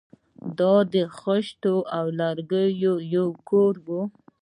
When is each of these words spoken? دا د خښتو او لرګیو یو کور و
دا 0.59 0.75
د 0.93 0.95
خښتو 1.17 1.75
او 1.97 2.05
لرګیو 2.19 2.93
یو 3.15 3.27
کور 3.49 3.73
و 3.85 3.87